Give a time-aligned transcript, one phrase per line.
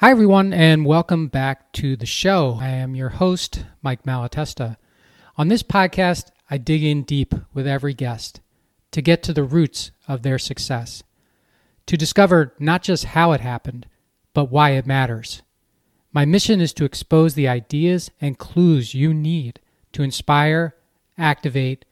[0.00, 2.56] Hi, everyone, and welcome back to the show.
[2.58, 4.78] I am your host, Mike Malatesta.
[5.36, 8.40] On this podcast, I dig in deep with every guest
[8.92, 11.02] to get to the roots of their success,
[11.84, 13.84] to discover not just how it happened,
[14.32, 15.42] but why it matters.
[16.14, 19.60] My mission is to expose the ideas and clues you need
[19.92, 20.76] to inspire,
[21.18, 21.84] activate,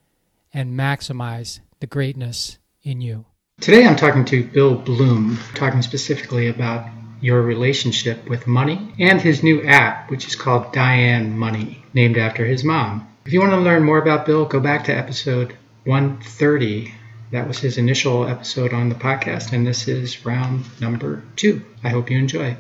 [0.55, 3.27] and maximize the greatness in you.
[3.61, 6.89] Today, I'm talking to Bill Bloom, talking specifically about
[7.21, 12.47] your relationship with money and his new app, which is called Diane Money, named after
[12.47, 13.07] his mom.
[13.25, 16.95] If you want to learn more about Bill, go back to episode 130.
[17.33, 21.63] That was his initial episode on the podcast, and this is round number two.
[21.85, 22.57] I hope you enjoy.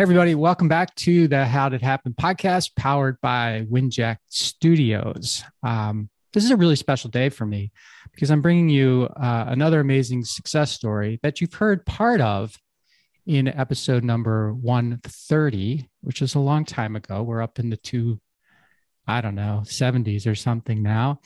[0.00, 5.44] Hey, everybody, welcome back to the How Did It Happen podcast powered by Winjack Studios.
[5.62, 7.72] Um, this is a really special day for me
[8.12, 12.56] because I'm bringing you uh, another amazing success story that you've heard part of
[13.26, 17.22] in episode number 130, which is a long time ago.
[17.22, 18.20] We're up in the two,
[19.06, 21.20] I don't know, 70s or something now.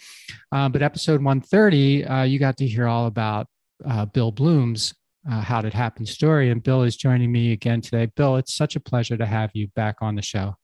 [0.50, 3.46] Uh, but episode 130, uh, you got to hear all about
[3.86, 4.94] uh, Bill Bloom's
[5.30, 6.50] uh, How Did Happen story.
[6.50, 8.06] And Bill is joining me again today.
[8.16, 10.56] Bill, it's such a pleasure to have you back on the show.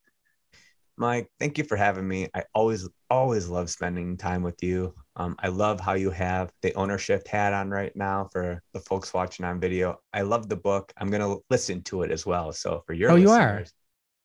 [1.01, 2.29] Mike, thank you for having me.
[2.35, 4.95] I always, always love spending time with you.
[5.17, 9.15] Um, I love how you have the ownership hat on right now for the folks
[9.15, 9.99] watching on video.
[10.13, 10.93] I love the book.
[10.99, 12.53] I'm going to listen to it as well.
[12.53, 13.65] So for your oh, you are.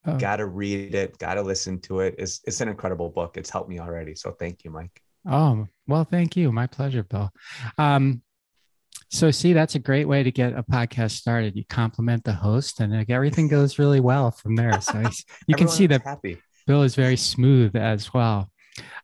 [0.05, 0.17] Oh.
[0.17, 2.15] Got to read it, got to listen to it.
[2.17, 3.37] It's, it's an incredible book.
[3.37, 4.13] It's helped me already.
[4.13, 5.01] So thank you, Mike.
[5.25, 6.51] Oh, well, thank you.
[6.51, 7.31] My pleasure, Bill.
[7.77, 8.21] Um,
[9.11, 11.55] so, see, that's a great way to get a podcast started.
[11.55, 14.81] You compliment the host, and like, everything goes really well from there.
[14.81, 15.03] So,
[15.47, 16.41] you can see that happy.
[16.66, 18.49] Bill is very smooth as well.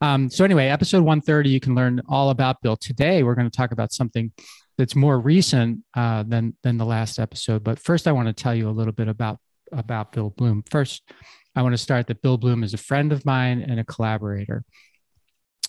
[0.02, 2.76] Um, so, anyway, episode 130, you can learn all about Bill.
[2.76, 4.31] Today, we're going to talk about something
[4.78, 7.63] that's more recent uh, than than the last episode.
[7.63, 9.40] But first, I want to tell you a little bit about
[9.72, 10.63] about Bill Bloom.
[10.69, 11.03] First,
[11.56, 14.64] I want to start that Bill Bloom is a friend of mine and a collaborator.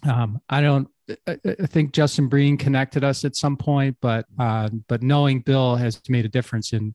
[0.04, 0.88] Um, I don't
[1.26, 6.00] I think Justin Breen connected us at some point, but uh, but knowing Bill has
[6.08, 6.94] made a difference in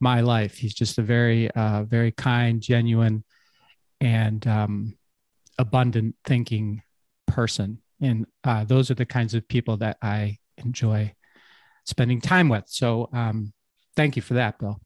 [0.00, 0.56] my life.
[0.56, 3.24] He's just a very uh, very kind, genuine,
[4.00, 4.96] and um,
[5.58, 6.82] abundant thinking
[7.26, 11.14] person, and uh, those are the kinds of people that I enjoy
[11.84, 12.64] spending time with.
[12.66, 13.52] So um,
[13.96, 14.80] thank you for that, Bill.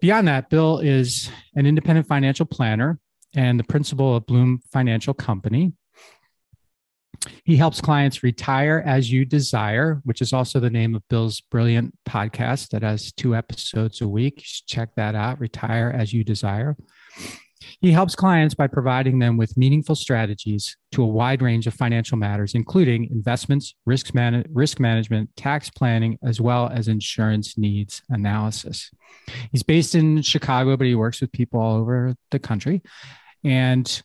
[0.00, 2.98] Beyond that, Bill is an independent financial planner
[3.34, 5.72] and the principal of Bloom Financial Company
[7.44, 11.96] he helps clients retire as you desire, which is also the name of Bill's brilliant
[12.08, 14.42] podcast that has two episodes a week.
[14.66, 16.76] check that out Retire as You Desire.
[17.80, 22.16] He helps clients by providing them with meaningful strategies to a wide range of financial
[22.16, 28.90] matters, including investments, risk, man- risk management, tax planning, as well as insurance needs analysis.
[29.52, 32.82] He's based in Chicago, but he works with people all over the country.
[33.44, 34.02] And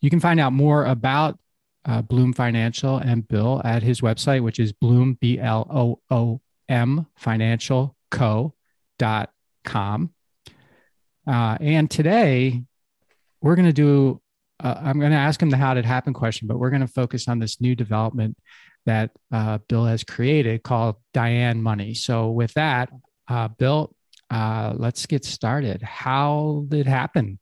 [0.00, 1.38] you can find out more about
[1.84, 6.40] uh, Bloom Financial and Bill at his website, which is Bloom, B L O O
[6.68, 10.14] M, financialco.com.
[11.28, 12.62] Uh, and today,
[13.42, 14.18] we're going to do,
[14.60, 16.80] uh, I'm going to ask him the how did it happen question, but we're going
[16.80, 18.38] to focus on this new development
[18.86, 21.92] that uh, Bill has created called Diane Money.
[21.92, 22.88] So, with that,
[23.28, 23.94] uh, Bill,
[24.30, 25.82] uh, let's get started.
[25.82, 27.38] How did it happen?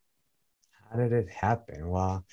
[0.91, 1.87] How did it happen?
[1.87, 2.25] Well,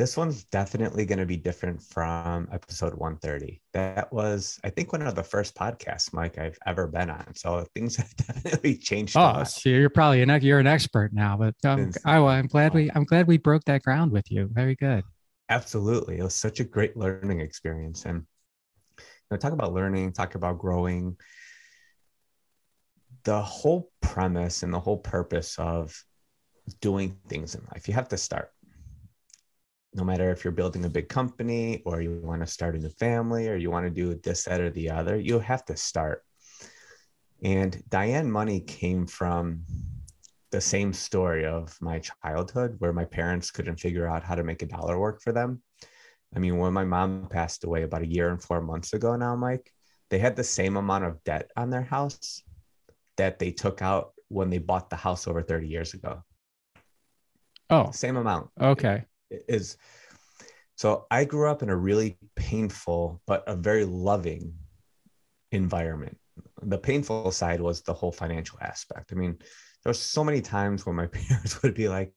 [0.00, 3.60] this one's definitely going to be different from episode 130.
[3.74, 7.34] That was, I think, one of the first podcasts, Mike, I've ever been on.
[7.34, 9.14] So things have definitely changed.
[9.14, 11.36] Oh, so you're probably an you're an expert now.
[11.36, 14.48] But um, I, I'm glad we I'm glad we broke that ground with you.
[14.50, 15.04] Very good.
[15.50, 18.24] Absolutely, it was such a great learning experience, and
[18.98, 21.16] you know, talk about learning, talk about growing.
[23.24, 25.94] The whole premise and the whole purpose of
[26.80, 28.50] doing things in life, you have to start
[29.94, 32.90] no matter if you're building a big company or you want to start a new
[32.90, 36.24] family or you want to do this, that, or the other, you have to start.
[37.42, 39.64] And Diane Money came from
[40.52, 44.62] the same story of my childhood where my parents couldn't figure out how to make
[44.62, 45.62] a dollar work for them.
[46.34, 49.34] I mean, when my mom passed away about a year and four months ago now,
[49.34, 49.72] Mike,
[50.10, 52.42] they had the same amount of debt on their house
[53.16, 56.22] that they took out when they bought the house over 30 years ago.
[57.68, 58.50] Oh, same amount.
[58.60, 59.76] Okay is
[60.76, 64.54] so I grew up in a really painful but a very loving
[65.52, 66.16] environment.
[66.62, 69.12] The painful side was the whole financial aspect.
[69.12, 69.36] I mean,
[69.82, 72.12] there was so many times where my parents would be like,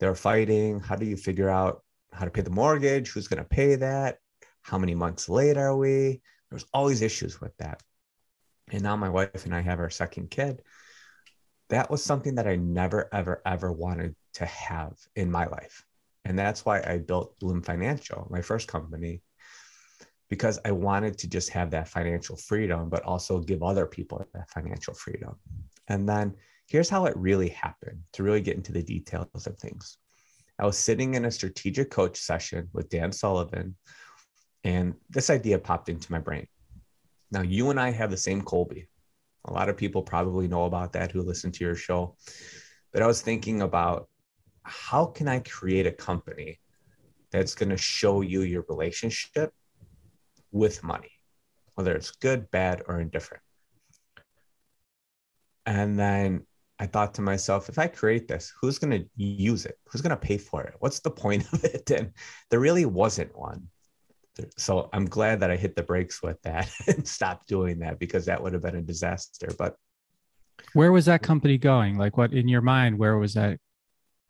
[0.00, 0.80] they're fighting.
[0.80, 3.10] How do you figure out how to pay the mortgage?
[3.10, 4.18] Who's going to pay that?
[4.62, 6.22] How many months late are we?
[6.50, 7.82] There's always issues with that.
[8.70, 10.62] And now my wife and I have our second kid.
[11.68, 15.84] That was something that I never, ever, ever wanted to have in my life.
[16.24, 19.22] And that's why I built Bloom Financial, my first company,
[20.30, 24.50] because I wanted to just have that financial freedom, but also give other people that
[24.50, 25.34] financial freedom.
[25.88, 26.34] And then
[26.68, 29.98] here's how it really happened to really get into the details of things.
[30.58, 33.76] I was sitting in a strategic coach session with Dan Sullivan,
[34.64, 36.46] and this idea popped into my brain.
[37.32, 38.86] Now, you and I have the same Kolbe.
[39.46, 42.16] A lot of people probably know about that who listen to your show.
[42.92, 44.08] But I was thinking about
[44.64, 46.58] how can I create a company
[47.32, 49.52] that's going to show you your relationship
[50.52, 51.10] with money,
[51.74, 53.42] whether it's good, bad, or indifferent.
[55.64, 56.46] And then
[56.78, 59.78] I thought to myself, if I create this, who's going to use it?
[59.86, 60.74] Who's going to pay for it?
[60.80, 61.90] What's the point of it?
[61.90, 62.12] And
[62.50, 63.68] there really wasn't one.
[64.56, 68.26] So I'm glad that I hit the brakes with that and stopped doing that because
[68.26, 69.48] that would have been a disaster.
[69.58, 69.76] But
[70.74, 71.96] where was that company going?
[71.98, 73.58] Like what in your mind, where was that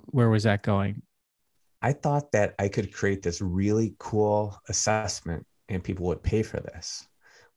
[0.07, 1.03] where was that going?
[1.81, 6.61] I thought that I could create this really cool assessment and people would pay for
[6.61, 7.07] this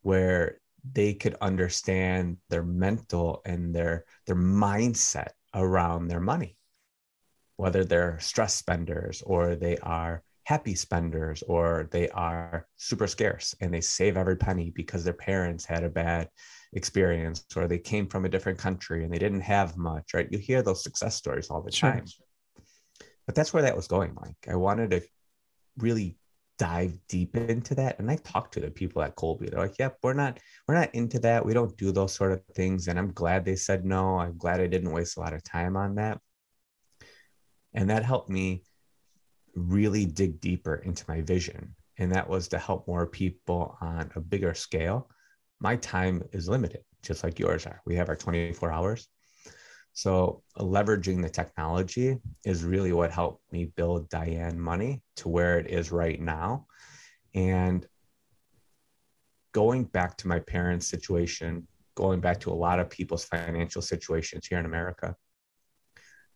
[0.02, 0.60] where
[0.94, 6.58] they could understand their mental and their their mindset around their money
[7.58, 13.74] whether they're stress spenders or they are happy spenders or they are super scarce and
[13.74, 16.30] they save every penny because their parents had a bad
[16.74, 20.38] experience or they came from a different country and they didn't have much right you
[20.38, 21.92] hear those success stories all the sure.
[21.92, 22.06] time
[23.26, 24.48] but that's where that was going mike.
[24.50, 25.02] I wanted to
[25.78, 26.18] really
[26.58, 28.00] dive deep into that.
[28.00, 29.50] And i talked to the people at Kolbe.
[29.50, 31.46] they're like yep we're not we're not into that.
[31.46, 32.88] We don't do those sort of things.
[32.88, 34.20] And i'm glad they said no.
[34.20, 36.20] I'm glad i didn't waste a lot of time on that.
[37.74, 38.64] And that helped me
[39.54, 41.76] really dig deeper into my vision.
[41.98, 45.10] And that was to help more people on a bigger scale.
[45.60, 47.82] My time is limited just like yours are.
[47.86, 49.08] We have our 24 hours
[49.96, 55.68] so leveraging the technology is really what helped me build Diane Money to where it
[55.68, 56.68] is right now.
[57.34, 57.88] And
[59.54, 61.66] going back to my parents' situation,
[61.96, 65.16] going back to a lot of people's financial situations here in America,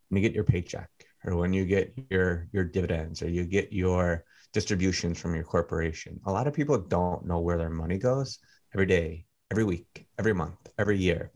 [0.07, 0.89] when you get your paycheck
[1.25, 4.23] or when you get your your dividends or you get your
[4.53, 8.39] distributions from your corporation, a lot of people don't know where their money goes
[8.73, 11.29] every day, every week, every month, every year.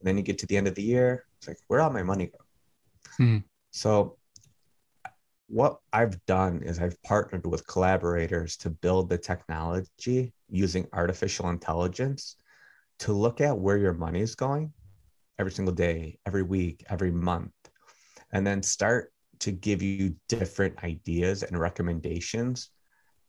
[0.00, 2.02] And then you get to the end of the year, it's like, where all my
[2.02, 2.38] money go?
[3.18, 3.38] Hmm.
[3.70, 4.16] So
[5.48, 12.36] what I've done is I've partnered with collaborators to build the technology using artificial intelligence
[13.00, 14.72] to look at where your money is going
[15.38, 17.52] every single day, every week, every month,
[18.32, 22.70] and then start to give you different ideas and recommendations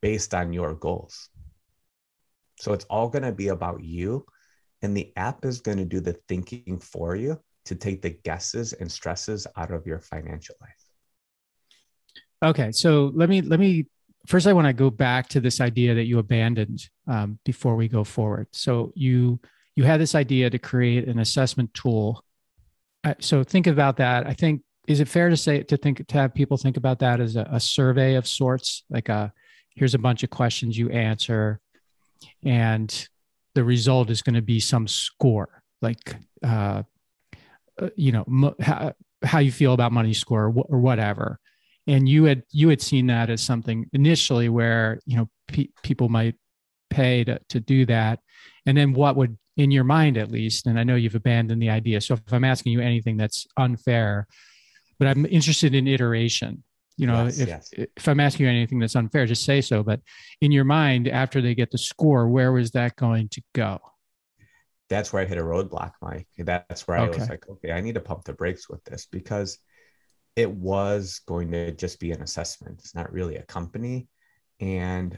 [0.02, 1.30] based on your goals.
[2.60, 4.26] So it's all going to be about you,
[4.82, 8.74] and the app is going to do the thinking for you to take the guesses
[8.74, 10.86] and stresses out of your financial life.
[12.44, 13.88] Okay, so let me let me
[14.28, 14.48] first.
[14.48, 18.04] I want to go back to this idea that you abandoned um, before we go
[18.04, 18.48] forward.
[18.52, 19.40] So you
[19.76, 22.24] you had this idea to create an assessment tool.
[23.04, 24.28] Uh, so think about that.
[24.28, 27.20] I think is it fair to say to think to have people think about that
[27.20, 29.34] as a, a survey of sorts, like a
[29.76, 31.60] here's a bunch of questions you answer,
[32.44, 33.08] and
[33.56, 36.84] the result is going to be some score like uh, uh,
[37.82, 41.40] Uh, you know mo- how, how you feel about money score or, wh- or, whatever.
[41.88, 46.10] And you had you had seen that as something initially where you know pe- people
[46.10, 46.36] might
[46.90, 48.20] pay to, to do that.
[48.66, 51.70] And then what would in your mind at least and i know you've abandoned the
[51.70, 54.28] idea so if i'm asking you anything that's unfair
[55.00, 56.62] but i'm interested in iteration
[56.98, 57.70] you know yes, if yes.
[57.74, 59.84] if i'm asking you anything that's unfair just say so.
[59.84, 60.02] But
[60.42, 63.80] in your mind after they get the score where was that going to go
[64.90, 66.28] that's where I hit a roadblock, Mike.
[66.38, 67.18] That's where okay.
[67.18, 69.58] I was like, okay, I need to pump the brakes with this because
[70.36, 72.80] it was going to just be an assessment.
[72.80, 74.08] It's not really a company.
[74.60, 75.18] And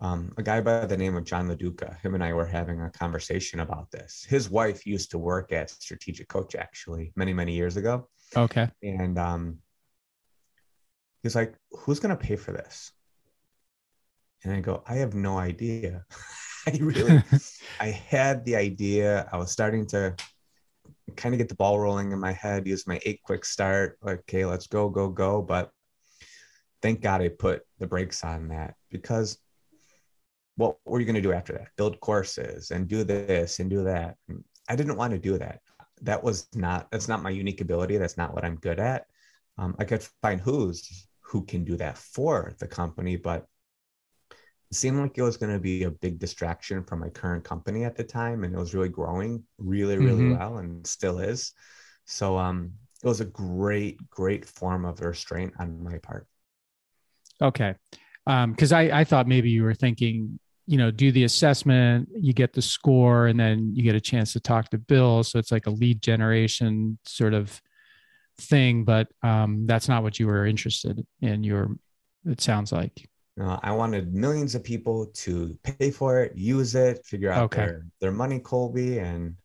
[0.00, 2.90] um, a guy by the name of John LaDuca, him and I were having a
[2.90, 4.24] conversation about this.
[4.28, 8.08] His wife used to work at Strategic Coach actually many, many years ago.
[8.36, 8.68] Okay.
[8.82, 9.58] And um,
[11.22, 12.92] he's like, who's going to pay for this?
[14.44, 16.04] And I go, I have no idea.
[16.68, 17.22] I really,
[17.80, 19.26] I had the idea.
[19.32, 20.14] I was starting to
[21.16, 23.98] kind of get the ball rolling in my head, use my eight quick start.
[24.02, 25.40] Like, okay, let's go, go, go.
[25.40, 25.70] But
[26.82, 29.38] thank God I put the brakes on that because
[30.56, 31.68] what were you going to do after that?
[31.76, 34.16] Build courses and do this and do that.
[34.68, 35.60] I didn't want to do that.
[36.02, 37.96] That was not, that's not my unique ability.
[37.96, 39.06] That's not what I'm good at.
[39.56, 43.46] Um, I could find who's who can do that for the company, but
[44.70, 47.84] it seemed like it was going to be a big distraction from my current company
[47.84, 50.38] at the time and it was really growing really really mm-hmm.
[50.38, 51.52] well and still is.
[52.06, 52.72] So um
[53.02, 56.26] it was a great great form of restraint on my part.
[57.40, 57.74] Okay.
[58.26, 62.34] Um because i i thought maybe you were thinking you know do the assessment you
[62.34, 65.24] get the score and then you get a chance to talk to bill.
[65.24, 67.60] So it's like a lead generation sort of
[68.40, 71.70] thing but um that's not what you were interested in your
[72.24, 73.08] it sounds like
[73.40, 77.66] uh, I wanted millions of people to pay for it, use it, figure out okay.
[77.66, 79.36] their, their money, Kolbe, and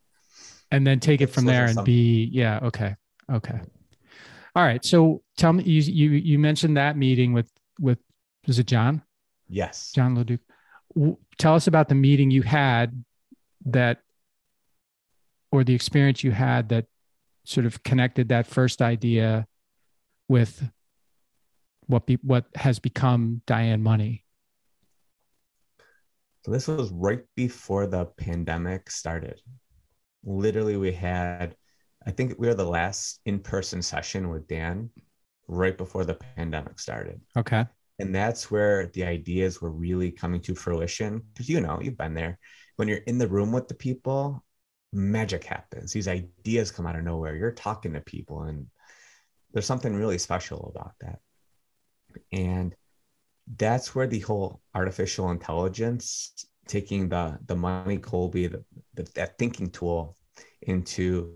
[0.71, 2.95] and then take it from there and be yeah, okay,
[3.31, 3.59] okay,
[4.55, 4.83] all right.
[4.83, 7.99] So tell me, you you you mentioned that meeting with with
[8.47, 9.03] was it John?
[9.47, 10.39] Yes, John Leduc.
[11.37, 13.03] Tell us about the meeting you had
[13.65, 13.99] that,
[15.51, 16.85] or the experience you had that
[17.45, 19.47] sort of connected that first idea
[20.27, 20.63] with
[21.87, 24.23] what be, what has become Diane Money?
[26.43, 29.41] So this was right before the pandemic started.
[30.23, 31.55] Literally, we had,
[32.05, 34.89] I think we were the last in-person session with Dan
[35.47, 37.21] right before the pandemic started.
[37.37, 37.65] Okay.
[37.99, 41.21] And that's where the ideas were really coming to fruition.
[41.33, 42.39] Because you know, you've been there.
[42.75, 44.43] When you're in the room with the people,
[44.91, 45.93] magic happens.
[45.93, 47.35] These ideas come out of nowhere.
[47.35, 48.67] You're talking to people, and
[49.53, 51.19] there's something really special about that.
[52.31, 52.75] And
[53.57, 59.69] that's where the whole artificial intelligence taking the the money Kolbe, the, the, that thinking
[59.69, 60.15] tool
[60.61, 61.35] into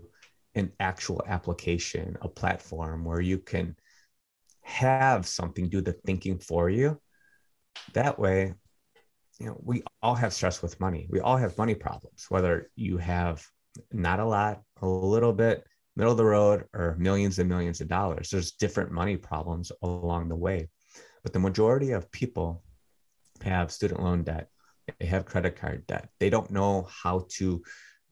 [0.54, 3.76] an actual application, a platform where you can
[4.62, 7.00] have something do the thinking for you.
[7.94, 8.54] That way,
[9.38, 11.06] you know, we all have stress with money.
[11.10, 13.44] We all have money problems, whether you have
[13.92, 15.64] not a lot, a little bit,
[15.98, 18.30] middle of the road or millions and millions of dollars.
[18.30, 20.68] There's different money problems along the way.
[21.24, 22.62] But the majority of people
[23.42, 24.48] have student loan debt,
[25.00, 26.08] they have credit card debt.
[26.20, 27.62] They don't know how to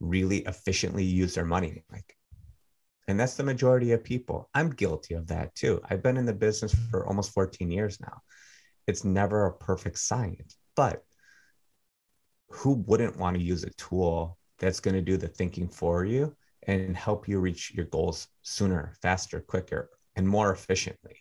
[0.01, 1.85] really efficiently use their money.
[1.89, 2.13] Like,
[3.07, 4.49] and that's the majority of people.
[4.53, 5.81] I'm guilty of that too.
[5.89, 8.19] I've been in the business for almost 14 years now.
[8.85, 11.03] It's never a perfect science, but
[12.49, 16.35] who wouldn't want to use a tool that's going to do the thinking for you
[16.67, 21.15] and help you reach your goals sooner, faster, quicker, and more efficiently.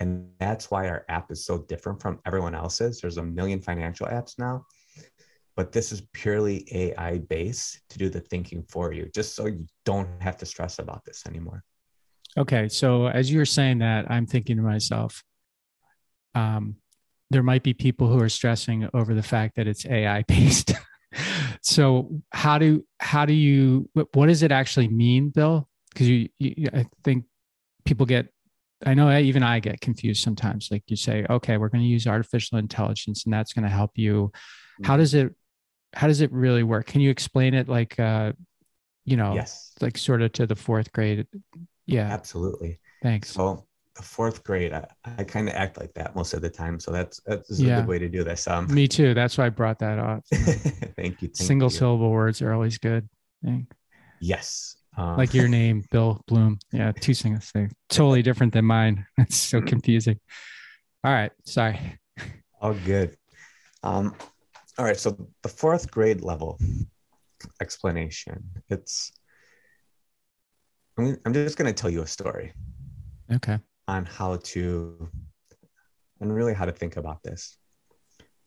[0.00, 3.00] And that's why our app is so different from everyone else's.
[3.00, 4.66] There's a million financial apps now,
[5.54, 9.66] but this is purely AI based to do the thinking for you, just so you
[9.84, 11.62] don't have to stress about this anymore.
[12.38, 12.68] Okay.
[12.68, 15.22] So as you're saying that, I'm thinking to myself,
[16.34, 16.76] um,
[17.30, 20.72] there might be people who are stressing over the fact that it's AI based.
[21.62, 25.68] so how do how do you what does it actually mean bill?
[25.92, 27.24] Because you, you, i think
[27.84, 28.28] people get
[28.84, 30.68] i know even i get confused sometimes.
[30.70, 33.92] Like you say okay we're going to use artificial intelligence and that's going to help
[33.94, 34.32] you.
[34.82, 35.02] How mm-hmm.
[35.02, 35.34] does it
[35.94, 36.86] how does it really work?
[36.86, 38.32] Can you explain it like uh
[39.04, 39.72] you know yes.
[39.80, 41.26] like sort of to the fourth grade?
[41.86, 42.08] Yeah.
[42.08, 42.80] Absolutely.
[43.02, 43.30] Thanks.
[43.30, 43.66] So
[44.02, 44.86] fourth grade i,
[45.18, 47.86] I kind of act like that most of the time so that's that's a good
[47.86, 48.72] way to do this um.
[48.72, 50.24] Me too that's why i brought that up.
[50.32, 51.76] Thank you thank single you.
[51.76, 53.08] syllable words are always good
[53.44, 53.70] Thank.
[54.20, 56.58] yes um, like your name bill bloom.
[56.72, 59.06] Yeah two singles thing totally different than mine.
[59.18, 59.66] It's so mm-hmm.
[59.66, 60.20] confusing.
[61.04, 61.98] All right sorry.
[62.60, 63.16] All good.
[63.82, 64.14] Um
[64.78, 66.58] all right so the fourth grade level
[67.60, 69.12] explanation it's
[70.98, 72.52] i'm, I'm just going to tell you a story.
[73.32, 75.08] Okay on how to
[76.20, 77.56] and really how to think about this.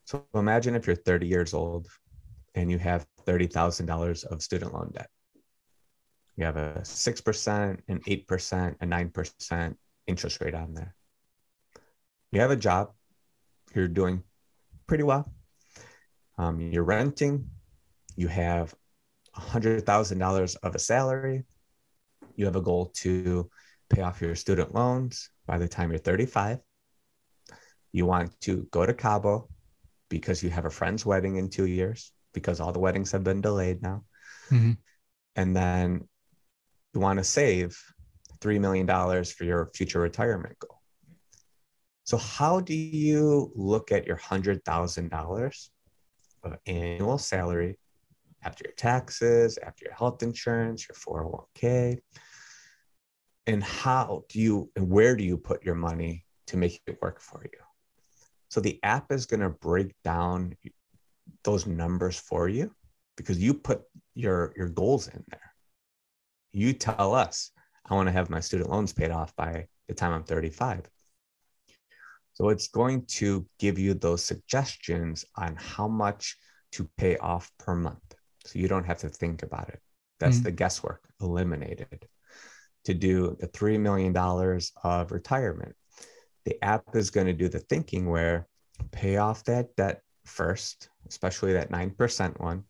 [0.06, 1.88] So imagine if you're 30 years old
[2.56, 5.10] and you have $30,000 of student loan debt.
[6.36, 9.76] You have a 6%, an 8%, a 9%
[10.08, 10.96] interest rate on there.
[12.32, 12.92] You have a job,
[13.76, 14.24] you're doing
[14.88, 15.32] pretty well.
[16.38, 17.50] Um, you're renting,
[18.16, 18.74] you have
[19.38, 21.44] $100,000 of a salary,
[22.36, 23.50] you have a goal to
[23.90, 26.60] pay off your student loans by the time you're 35.
[27.92, 29.50] You want to go to Cabo
[30.10, 33.42] because you have a friend's wedding in two years because all the weddings have been
[33.42, 34.04] delayed now.
[34.52, 34.74] Mm-hmm.
[35.36, 36.08] And then
[36.94, 37.78] you want to save
[38.42, 38.88] $3 million
[39.26, 40.80] for your future retirement goal.
[42.04, 45.70] So, how do you look at your $100,000
[46.44, 47.78] of annual salary
[48.44, 52.00] after your taxes, after your health insurance, your 401k,
[53.48, 57.20] and how do you and where do you put your money to make it work
[57.20, 57.60] for you
[58.50, 60.56] so the app is going to break down
[61.44, 62.72] those numbers for you
[63.18, 63.82] because you put
[64.16, 65.54] your your goals in there
[66.52, 67.52] you tell us
[67.90, 70.90] i want to have my student loans paid off by the time i'm 35
[72.40, 76.38] So it's going to give you those suggestions on how much
[76.72, 78.16] to pay off per month.
[78.46, 79.82] So you don't have to think about it.
[80.20, 80.44] That's mm-hmm.
[80.46, 82.08] the guesswork eliminated.
[82.90, 84.18] To do the $3 million
[84.84, 85.76] of retirement,
[86.44, 88.48] the app is going to do the thinking where
[88.92, 92.64] pay off that debt first, especially that 9% one,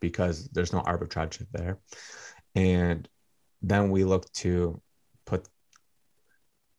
[0.00, 1.78] because there's no arbitrage there.
[2.54, 3.08] And
[3.62, 4.82] then we look to
[5.24, 5.48] put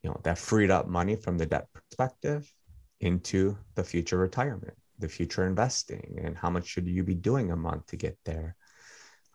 [0.04, 2.54] you know that freed up money from the debt perspective
[3.02, 7.56] into the future retirement the future investing and how much should you be doing a
[7.56, 8.56] month to get there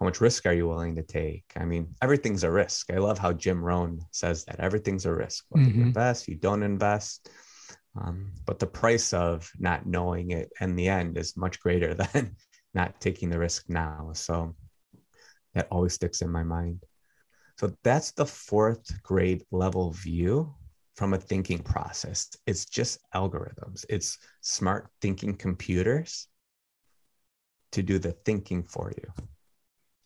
[0.00, 3.18] how much risk are you willing to take i mean everything's a risk i love
[3.18, 5.80] how jim rohn says that everything's a risk whether mm-hmm.
[5.80, 7.30] you invest you don't invest
[8.00, 12.34] um, but the price of not knowing it in the end is much greater than
[12.72, 14.54] not taking the risk now so
[15.54, 16.84] that always sticks in my mind
[17.58, 20.54] so that's the fourth grade level view
[21.00, 22.28] from a thinking process.
[22.46, 26.28] It's just algorithms, it's smart thinking computers
[27.72, 29.24] to do the thinking for you.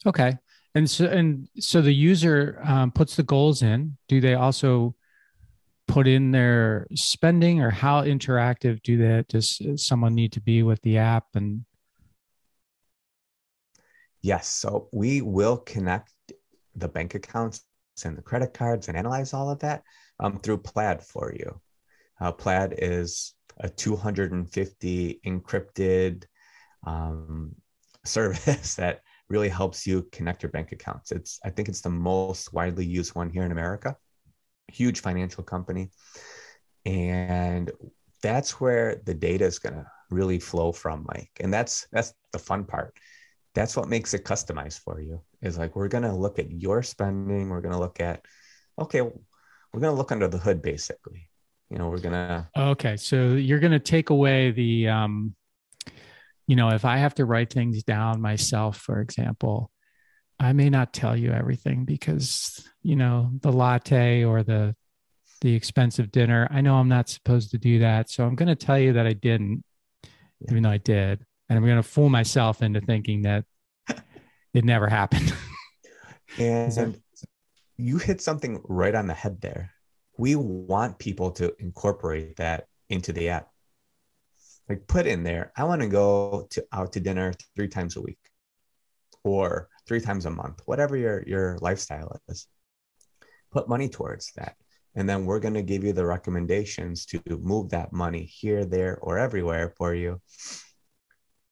[0.06, 0.38] Okay.
[0.74, 3.96] And so, and so the user um, puts the goals in.
[4.08, 4.94] Do they also
[5.86, 9.28] put in their spending, or how interactive do that?
[9.28, 11.26] Does someone need to be with the app?
[11.34, 11.64] And
[14.22, 16.12] yes, so we will connect
[16.74, 17.64] the bank accounts
[18.04, 19.84] and the credit cards and analyze all of that
[20.18, 21.60] um, through Plaid for you.
[22.20, 26.24] Uh, Plaid is a 250 encrypted
[26.84, 27.54] um,
[28.04, 31.12] service that really helps you connect your bank accounts.
[31.12, 33.96] It's I think it's the most widely used one here in America.
[34.68, 35.90] Huge financial company,
[36.84, 37.70] and
[38.22, 41.32] that's where the data is going to really flow from, Mike.
[41.40, 42.96] And that's that's the fun part.
[43.54, 45.22] That's what makes it customized for you.
[45.42, 47.48] Is like we're going to look at your spending.
[47.48, 48.24] We're going to look at
[48.78, 51.28] okay, we're going to look under the hood basically
[51.70, 55.34] you know we're going to okay so you're going to take away the um
[56.46, 59.70] you know if i have to write things down myself for example
[60.38, 64.74] i may not tell you everything because you know the latte or the
[65.40, 68.54] the expensive dinner i know i'm not supposed to do that so i'm going to
[68.54, 69.62] tell you that i didn't
[70.48, 73.44] even though i did and i'm going to fool myself into thinking that
[74.54, 75.34] it never happened
[76.38, 77.00] and
[77.76, 79.72] you hit something right on the head there.
[80.16, 83.48] We want people to incorporate that into the app.
[84.68, 88.00] Like put in there, I want to go to out to dinner three times a
[88.00, 88.18] week
[89.22, 92.46] or three times a month, whatever your, your lifestyle is.
[93.52, 94.56] Put money towards that.
[94.94, 98.98] And then we're going to give you the recommendations to move that money here, there,
[98.98, 100.20] or everywhere for you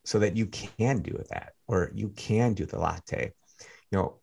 [0.04, 3.32] so that you can do that or you can do the latte.
[3.90, 4.20] You know,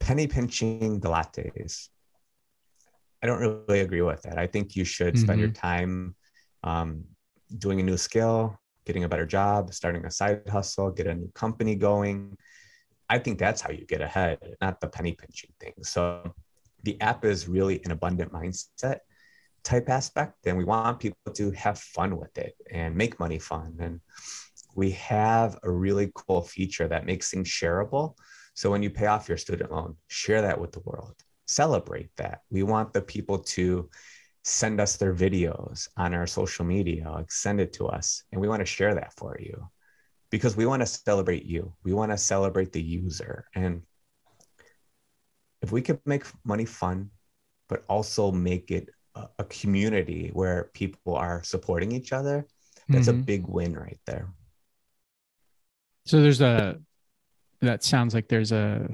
[0.00, 1.88] penny pinching the lattes.
[3.22, 4.38] I don't really agree with that.
[4.38, 5.40] I think you should spend mm-hmm.
[5.40, 6.16] your time
[6.64, 7.04] um,
[7.58, 11.30] doing a new skill, getting a better job, starting a side hustle, get a new
[11.34, 12.36] company going.
[13.08, 15.74] I think that's how you get ahead, not the penny pinching thing.
[15.82, 16.34] So
[16.82, 19.00] the app is really an abundant mindset
[19.64, 23.76] type aspect, and we want people to have fun with it and make money fun.
[23.78, 24.00] And
[24.74, 28.16] we have a really cool feature that makes things shareable.
[28.54, 31.14] So when you pay off your student loan, share that with the world,
[31.46, 32.40] celebrate that.
[32.50, 33.88] We want the people to
[34.42, 38.48] send us their videos on our social media, like send it to us, and we
[38.48, 39.68] want to share that for you
[40.30, 41.72] because we want to celebrate you.
[41.84, 43.44] We want to celebrate the user.
[43.54, 43.82] And
[45.60, 47.10] if we could make money fun,
[47.68, 52.46] but also make it a, a community where people are supporting each other,
[52.88, 53.20] that's mm-hmm.
[53.20, 54.32] a big win right there.
[56.06, 56.80] So there's a
[57.60, 58.88] that sounds like there's a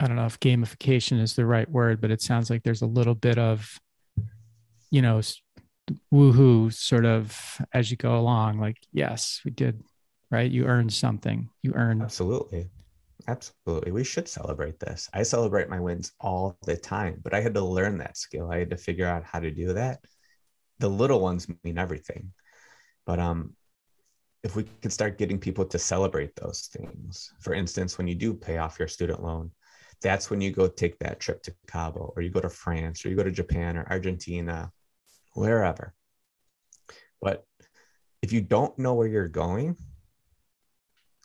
[0.00, 2.86] I don't know if gamification is the right word, but it sounds like there's a
[2.86, 3.78] little bit of,
[4.90, 5.20] you know,
[6.12, 8.60] woohoo sort of as you go along.
[8.60, 9.82] Like, yes, we did,
[10.30, 10.50] right?
[10.50, 11.48] You earned something.
[11.62, 12.02] You earned.
[12.02, 12.70] Absolutely.
[13.26, 13.92] Absolutely.
[13.92, 15.08] We should celebrate this.
[15.12, 18.50] I celebrate my wins all the time, but I had to learn that skill.
[18.50, 20.00] I had to figure out how to do that.
[20.78, 22.32] The little ones mean everything.
[23.04, 23.54] But um,
[24.44, 28.32] if we could start getting people to celebrate those things for instance when you do
[28.32, 29.50] pay off your student loan
[30.00, 33.08] that's when you go take that trip to cabo or you go to france or
[33.08, 34.70] you go to japan or argentina
[35.38, 35.94] wherever
[37.20, 37.44] but
[38.22, 39.76] if you don't know where you're going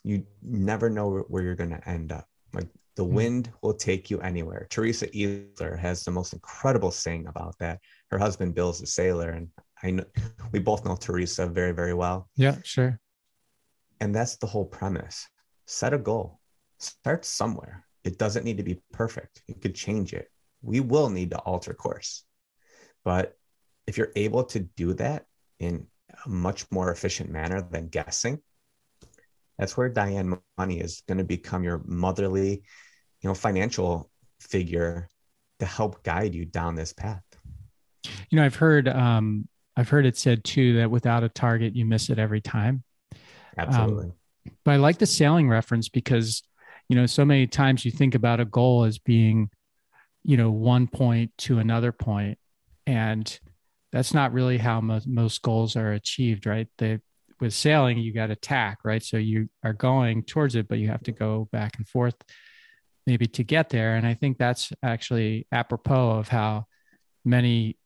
[0.02, 3.14] you never know where you're going to end up like the hmm.
[3.14, 8.18] wind will take you anywhere teresa Easler has the most incredible saying about that her
[8.18, 9.48] husband bill's a sailor and
[9.84, 10.04] I know
[10.52, 12.28] we both know Teresa very, very well.
[12.36, 12.98] Yeah, sure.
[14.00, 15.28] And that's the whole premise.
[15.66, 16.40] Set a goal,
[16.78, 17.84] start somewhere.
[18.02, 20.28] It doesn't need to be perfect, you could change it.
[20.62, 22.24] We will need to alter course.
[23.04, 23.36] But
[23.86, 25.26] if you're able to do that
[25.58, 25.86] in
[26.24, 28.40] a much more efficient manner than guessing.
[29.58, 32.62] That's where Diane Money is going to become your motherly,
[33.20, 35.08] you know, financial figure
[35.60, 37.22] to help guide you down this path.
[38.30, 41.84] You know, I've heard um, I've heard it said too that without a target, you
[41.84, 42.82] miss it every time.
[43.56, 44.06] Absolutely.
[44.06, 44.12] Um,
[44.64, 46.42] but I like the sailing reference because,
[46.88, 49.50] you know, so many times you think about a goal as being,
[50.22, 52.38] you know, one point to another point,
[52.86, 53.38] and
[53.94, 56.66] that's not really how most, most goals are achieved, right?
[57.40, 59.00] With sailing, you got to tack, right?
[59.00, 62.16] So you are going towards it, but you have to go back and forth
[63.06, 63.94] maybe to get there.
[63.94, 66.66] And I think that's actually apropos of how
[67.24, 67.78] many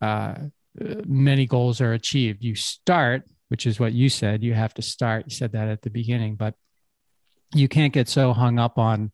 [0.00, 0.36] uh,
[1.04, 2.42] many goals are achieved.
[2.42, 4.42] You start, which is what you said.
[4.42, 5.24] You have to start.
[5.26, 6.54] You said that at the beginning, but
[7.54, 9.12] you can't get so hung up on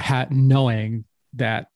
[0.00, 1.66] ha- knowing that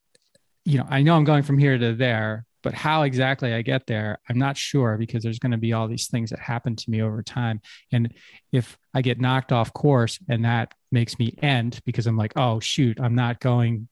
[0.64, 3.86] you know I know I'm going from here to there, but how exactly I get
[3.86, 6.90] there, I'm not sure because there's going to be all these things that happen to
[6.90, 7.60] me over time.
[7.92, 8.14] And
[8.52, 12.60] if I get knocked off course and that makes me end because I'm like, oh,
[12.60, 13.88] shoot, I'm not going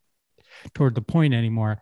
[0.75, 1.79] toward the point anymore.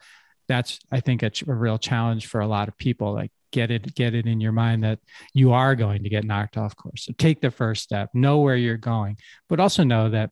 [0.48, 3.12] That's, I think, a, a real challenge for a lot of people.
[3.12, 5.00] Like, get it, get it in your mind that
[5.32, 7.04] you are going to get knocked off course.
[7.04, 9.16] So take the first step, know where you're going,
[9.48, 10.30] but also know that,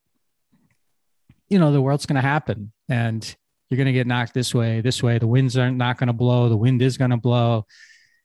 [1.48, 2.72] you know, the world's going to happen.
[2.88, 3.34] And
[3.74, 5.18] you're going to get knocked this way, this way.
[5.18, 6.48] The winds are not not going to blow.
[6.48, 7.66] The wind is going to blow.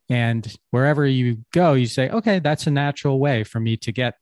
[0.09, 4.13] And wherever you go, you say, okay, that's a natural way for me to get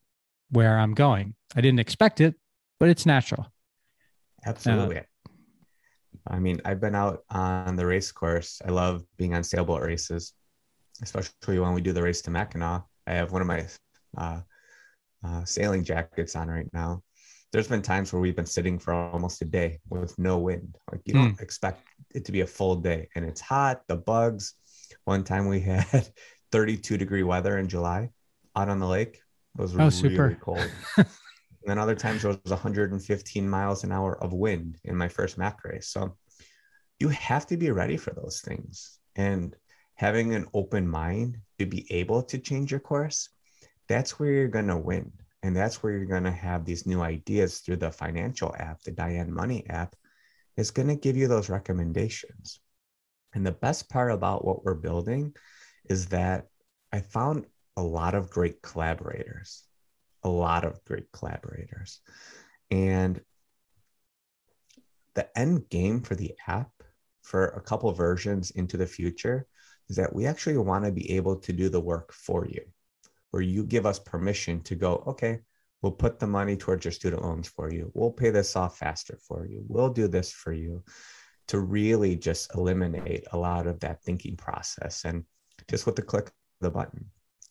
[0.50, 1.36] where I'm going.
[1.54, 2.36] I didn't expect it,
[2.80, 3.52] but it's natural.
[4.46, 5.00] Absolutely.
[5.00, 5.02] Uh,
[6.30, 8.62] I mean, I've been out on the race course.
[8.66, 10.34] I love being on sailboat races,
[11.02, 12.86] especially when we do the race to Mackinac.
[13.06, 13.68] I have one of my
[14.18, 14.42] uh,
[15.26, 17.04] uh, sailing jackets on right now
[17.52, 20.78] there's been times where we've been sitting for almost a day with no wind.
[20.92, 21.42] Like you don't mm.
[21.42, 21.82] expect
[22.14, 24.54] it to be a full day and it's hot, the bugs.
[25.06, 26.10] One time we had
[26.52, 28.10] 32 degree weather in July
[28.56, 29.22] out on the lake.
[29.58, 30.38] It was oh, really super.
[30.42, 30.70] cold.
[30.98, 31.08] and
[31.64, 35.64] then other times it was 115 miles an hour of wind in my first Mac
[35.64, 35.88] race.
[35.88, 36.16] So
[37.00, 39.00] you have to be ready for those things.
[39.16, 39.56] And
[39.96, 43.30] having an open mind to be able to change your course,
[43.88, 45.12] that's where you're going to win
[45.48, 48.92] and that's where you're going to have these new ideas through the financial app, the
[48.92, 49.96] Diane Money app,
[50.58, 52.60] is going to give you those recommendations.
[53.34, 55.34] And the best part about what we're building
[55.90, 56.48] is that
[56.92, 57.46] I found
[57.78, 59.64] a lot of great collaborators,
[60.22, 62.02] a lot of great collaborators.
[62.70, 63.22] And
[65.14, 66.72] the end game for the app
[67.22, 69.48] for a couple versions into the future
[69.88, 72.64] is that we actually want to be able to do the work for you
[73.32, 75.40] where you give us permission to go, okay,
[75.82, 77.92] we'll put the money towards your student loans for you.
[77.94, 79.64] We'll pay this off faster for you.
[79.68, 80.84] We'll do this for you
[81.48, 85.24] to really just eliminate a lot of that thinking process and
[85.70, 87.06] just with the click of the button.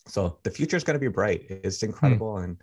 [0.06, 1.46] So the future is going to be bright.
[1.48, 2.34] It's incredible.
[2.34, 2.44] Mm.
[2.44, 2.62] And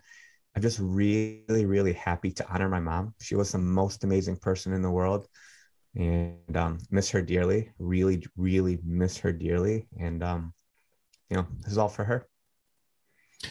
[0.54, 3.14] I'm just really, really happy to honor my mom.
[3.20, 5.26] She was the most amazing person in the world
[5.96, 7.70] and um, miss her dearly.
[7.78, 9.86] Really, really miss her dearly.
[9.98, 10.54] And, um,
[11.28, 12.26] you know, this is all for her.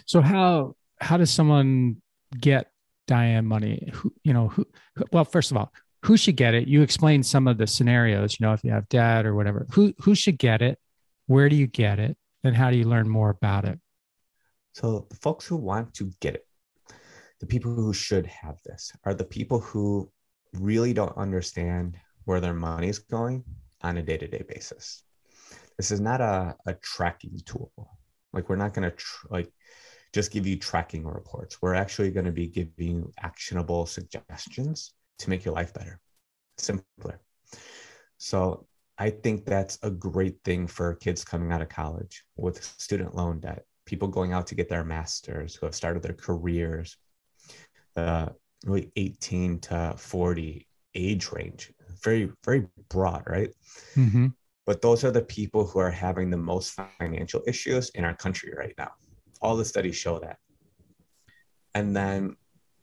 [0.05, 2.01] So how how does someone
[2.39, 2.71] get
[3.07, 3.89] Diane money?
[3.93, 4.65] Who, you know, who,
[5.11, 5.71] well, first of all,
[6.03, 6.67] who should get it?
[6.67, 9.67] You explained some of the scenarios, you know, if you have debt or whatever.
[9.73, 10.79] Who who should get it?
[11.27, 12.17] Where do you get it?
[12.43, 13.79] And how do you learn more about it?
[14.73, 16.45] So the folks who want to get it,
[17.39, 20.11] the people who should have this are the people who
[20.53, 23.43] really don't understand where their money is going
[23.81, 25.03] on a day-to-day basis.
[25.77, 27.71] This is not a, a tracking tool.
[28.33, 29.51] Like we're not going to tr- like
[30.13, 31.61] just give you tracking reports.
[31.61, 35.99] We're actually going to be giving you actionable suggestions to make your life better,
[36.57, 37.19] simpler.
[38.17, 43.15] So I think that's a great thing for kids coming out of college with student
[43.15, 46.95] loan debt, people going out to get their masters who have started their careers,
[47.95, 48.29] uh,
[48.65, 51.73] really 18 to 40 age range,
[52.03, 53.49] very, very broad, right?
[53.95, 54.27] Mm-hmm.
[54.65, 58.53] But those are the people who are having the most financial issues in our country
[58.55, 58.91] right now.
[59.43, 60.37] All the studies show that.
[61.75, 62.35] And then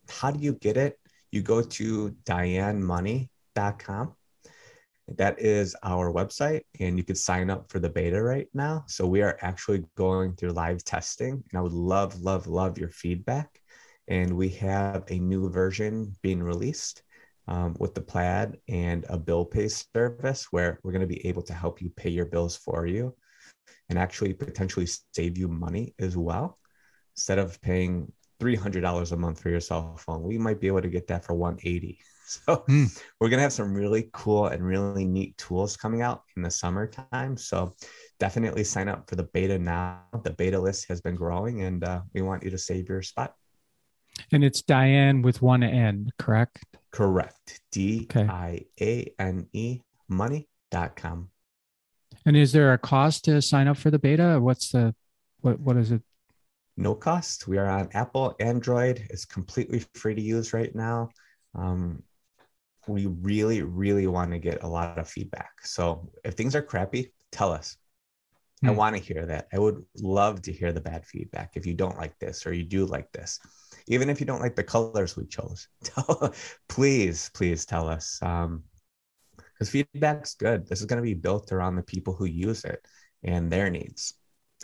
[0.09, 0.99] how do you get it?
[1.33, 4.15] You go to dianemoney.com.
[5.17, 8.85] That is our website, and you can sign up for the beta right now.
[8.87, 12.91] So we are actually going through live testing, and I would love, love, love your
[12.91, 13.61] feedback.
[14.07, 17.03] And we have a new version being released
[17.49, 21.43] um, with the plaid and a bill pay service where we're going to be able
[21.43, 23.15] to help you pay your bills for you
[23.91, 26.59] and actually potentially save you money as well.
[27.15, 30.23] Instead of paying $300 a month for your cell phone.
[30.23, 31.99] We might be able to get that for 180.
[32.31, 33.03] So mm.
[33.19, 36.51] we're going to have some really cool and really neat tools coming out in the
[36.53, 37.37] summertime.
[37.37, 37.75] So
[38.21, 40.03] definitely sign up for the beta now.
[40.23, 43.35] The beta list has been growing and uh, we want you to save your spot.
[44.31, 46.65] And it's Diane with one N, correct?
[46.93, 47.63] Correct.
[47.73, 51.31] D I A N E money.com.
[52.27, 54.39] And is there a cost to sign up for the beta?
[54.41, 54.95] What's the
[55.41, 56.03] what what is it?
[56.77, 57.49] No cost.
[57.49, 59.07] We are on Apple, Android.
[59.11, 61.11] It's completely free to use right now.
[61.55, 62.03] Um,
[62.87, 65.51] we really, really want to get a lot of feedback.
[65.63, 67.77] So if things are crappy, tell us.
[68.63, 68.77] I hmm.
[68.77, 69.49] want to hear that.
[69.53, 72.65] I would love to hear the bad feedback if you don't like this or you
[72.65, 73.39] do like this.
[73.87, 76.35] Even if you don't like the colors we chose, tell,
[76.69, 78.19] please, please tell us.
[78.23, 78.65] Um,
[79.61, 80.67] because feedback's good.
[80.67, 82.83] This is going to be built around the people who use it
[83.23, 84.15] and their needs.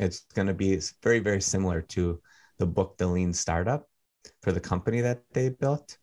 [0.00, 2.18] It's going to be very, very similar to
[2.58, 3.86] the book, The Lean Startup,
[4.42, 5.98] for the company that they built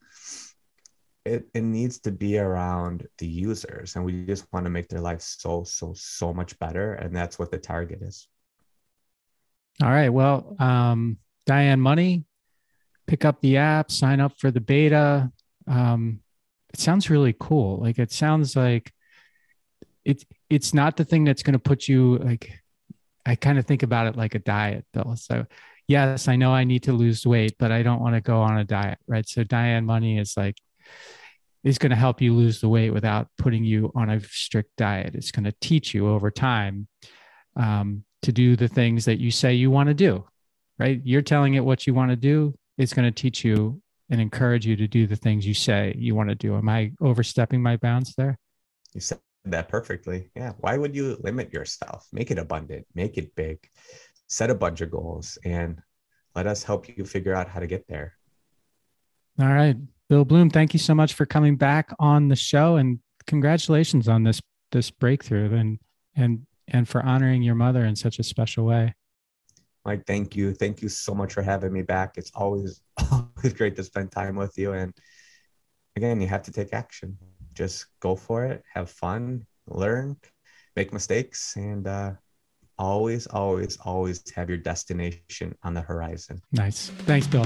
[1.25, 4.99] it, it needs to be around the users and we just want to make their
[4.99, 8.27] life so so so much better and that's what the target is
[9.81, 12.25] all right well um, diane money
[13.07, 15.31] pick up the app sign up for the beta
[15.67, 16.19] um,
[16.73, 18.91] it sounds really cool like it sounds like
[20.05, 22.51] it, it's not the thing that's going to put you like
[23.25, 25.45] i kind of think about it like a diet bill so
[25.87, 28.57] yes i know i need to lose weight but i don't want to go on
[28.57, 30.57] a diet right so diane money is like
[31.63, 35.15] is going to help you lose the weight without putting you on a strict diet.
[35.15, 36.87] It's going to teach you over time
[37.55, 40.25] um, to do the things that you say you want to do,
[40.77, 40.99] right?
[41.03, 42.53] You're telling it what you want to do.
[42.77, 46.15] It's going to teach you and encourage you to do the things you say you
[46.15, 46.55] want to do.
[46.55, 48.37] Am I overstepping my bounds there?
[48.93, 50.29] You said that perfectly.
[50.35, 50.53] Yeah.
[50.59, 52.07] Why would you limit yourself?
[52.11, 53.59] Make it abundant, make it big,
[54.27, 55.81] set a bunch of goals, and
[56.35, 58.13] let us help you figure out how to get there.
[59.39, 59.75] All right.
[60.09, 64.23] Bill Bloom, thank you so much for coming back on the show and congratulations on
[64.23, 65.79] this this breakthrough and
[66.15, 68.93] and and for honoring your mother in such a special way.
[69.85, 70.53] Mike, thank you.
[70.53, 72.17] Thank you so much for having me back.
[72.17, 74.73] It's always always great to spend time with you.
[74.73, 74.93] And
[75.95, 77.17] again, you have to take action.
[77.53, 80.17] Just go for it, have fun, learn,
[80.75, 82.13] make mistakes, and uh,
[82.79, 86.41] always, always, always have your destination on the horizon.
[86.51, 86.89] Nice.
[87.05, 87.45] Thanks, Bill.